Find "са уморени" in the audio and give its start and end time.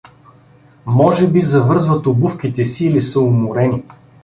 3.01-3.83